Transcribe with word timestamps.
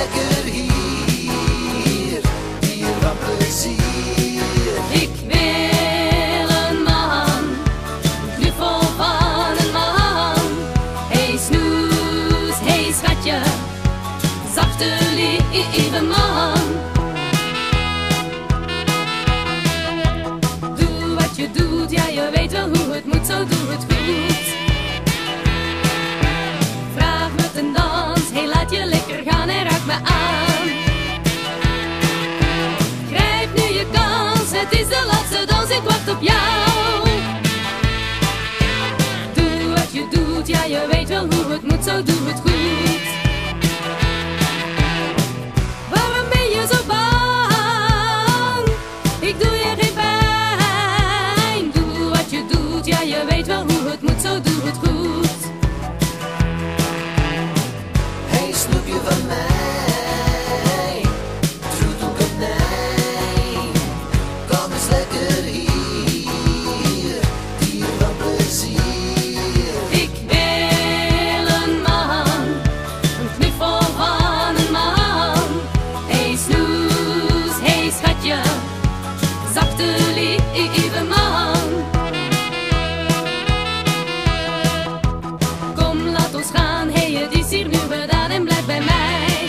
lekker 0.00 0.52
hier, 0.52 2.20
dier 2.60 2.94
van 3.00 3.16
plezier. 3.24 4.76
Ik 4.90 5.10
wil 5.26 6.48
een 6.62 6.82
man, 6.82 7.42
een 8.22 8.34
knuffel 8.38 8.80
van 8.80 9.54
een 9.58 9.72
man. 9.72 10.46
Hey 11.08 11.38
snoes, 11.46 12.58
hey 12.68 12.92
schatje, 12.92 13.40
zachte 14.54 14.90
lieve 15.14 16.02
man. 16.02 16.64
Doe 20.76 21.14
wat 21.14 21.36
je 21.36 21.50
doet, 21.52 21.90
ja 21.90 22.06
je 22.06 22.30
weet 22.34 22.52
wel 22.52 22.68
hoe 22.68 22.94
het 22.94 23.04
moet, 23.04 23.26
zo 23.26 23.38
doe 23.38 23.66
het 23.68 23.84
goed. 23.88 24.48
Vraag 26.94 27.30
me 27.36 27.52
ten 27.54 27.72
dans, 27.72 28.30
hey 28.32 28.46
laat 28.46 28.70
je 28.70 28.84
lekker 28.84 29.19
me. 29.90 29.98
Grijp 33.10 33.54
nu 33.54 33.62
je 33.78 33.86
kans, 33.92 34.50
het 34.60 34.72
is 34.80 34.88
de 34.88 35.04
laatste 35.06 35.44
dans, 35.46 35.70
ik 35.70 35.82
wacht 35.84 36.10
op 36.10 36.20
jou. 36.20 37.08
Doe 39.34 39.74
wat 39.74 39.92
je 39.92 40.06
doet, 40.10 40.46
ja 40.46 40.64
je 40.64 40.86
weet 40.92 41.08
wel 41.08 41.26
hoe 41.30 41.52
het 41.52 41.62
moet, 41.62 41.84
zo 41.84 42.02
doe 42.02 42.26
het 42.28 42.40
goed. 42.40 43.06
Waarom 45.90 46.26
ben 46.32 46.48
je 46.54 46.66
zo 46.72 46.78
bang? 46.86 48.66
Ik 49.20 49.40
doe 49.40 49.56
je 49.56 49.74
geen 49.78 49.94
pijn. 49.94 51.70
Doe 51.72 52.08
wat 52.08 52.30
je 52.30 52.44
doet, 52.52 52.86
ja 52.86 53.00
je 53.00 53.24
weet 53.28 53.46
wel 53.46 53.62
hoe 53.62 53.90
het 53.90 54.02
moet, 54.02 54.20
zo 54.22 54.40
doe 54.40 54.62
het 54.64 54.76
goed. 54.76 55.19
Lieve 80.68 81.04
man. 81.04 81.68
Kom, 85.74 86.08
laat 86.08 86.34
ons 86.34 86.50
gaan, 86.54 86.90
hey 86.90 87.12
het 87.12 87.32
is 87.32 87.50
hier 87.50 87.68
nu 87.68 87.78
gedaan 87.90 88.30
en 88.30 88.44
blijf 88.44 88.66
bij 88.66 88.80
mij. 88.80 89.48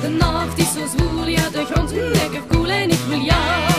De 0.00 0.08
nacht 0.08 0.58
is 0.58 0.72
zo 0.72 0.96
zwoel, 0.96 1.26
ja 1.26 1.48
de 1.50 1.64
grond 1.70 1.92
lekker 1.92 2.42
koel 2.48 2.68
en 2.68 2.90
ik 2.90 3.00
wil 3.08 3.20
jou. 3.20 3.72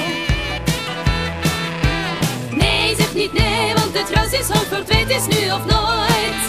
Nee, 2.51 2.95
zeg 2.95 3.13
niet 3.13 3.33
nee, 3.33 3.73
want 3.73 3.97
het 3.97 4.09
gras 4.11 4.31
is 4.31 4.47
twee, 4.85 5.05
het 5.05 5.09
is 5.09 5.39
nu 5.39 5.51
of 5.51 5.65
nooit. 5.65 6.41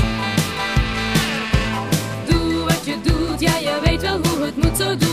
Doe 2.29 2.65
wat 2.65 2.85
je 2.85 2.97
doet, 3.03 3.41
ja 3.41 3.57
je 3.57 3.81
weet 3.85 4.03
wel 4.03 4.19
hoe 4.23 4.45
het 4.45 4.57
moet, 4.57 4.77
zo 4.77 4.97
doe 4.97 5.04